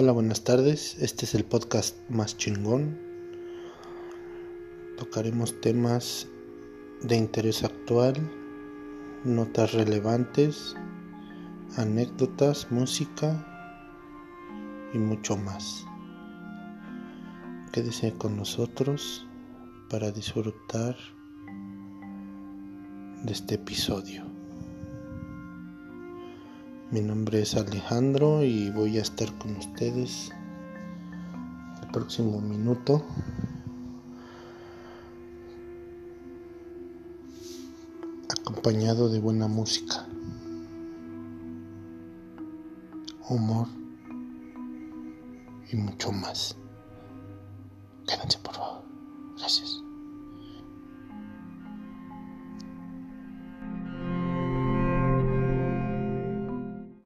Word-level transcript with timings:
Hola, 0.00 0.12
buenas 0.12 0.44
tardes. 0.44 0.96
Este 1.00 1.24
es 1.24 1.34
el 1.34 1.44
podcast 1.44 1.96
más 2.08 2.36
chingón. 2.36 2.96
Tocaremos 4.96 5.60
temas 5.60 6.28
de 7.02 7.16
interés 7.16 7.64
actual, 7.64 8.14
notas 9.24 9.72
relevantes, 9.72 10.76
anécdotas, 11.76 12.70
música 12.70 13.44
y 14.94 14.98
mucho 14.98 15.36
más. 15.36 15.84
Quédese 17.72 18.14
con 18.14 18.36
nosotros 18.36 19.26
para 19.90 20.12
disfrutar 20.12 20.96
de 23.24 23.32
este 23.32 23.56
episodio. 23.56 24.27
Mi 26.90 27.02
nombre 27.02 27.42
es 27.42 27.54
Alejandro 27.54 28.42
y 28.42 28.70
voy 28.70 28.96
a 28.96 29.02
estar 29.02 29.30
con 29.38 29.56
ustedes 29.56 30.30
el 31.82 31.88
próximo 31.88 32.40
minuto. 32.40 33.04
acompañado 38.30 39.08
de 39.08 39.20
buena 39.20 39.48
música, 39.48 40.06
humor 43.28 43.68
y 45.70 45.76
mucho 45.76 46.10
más. 46.12 46.56
Quédense 48.06 48.38
por 48.38 48.54
favor. 48.54 48.82
Gracias. 49.36 49.87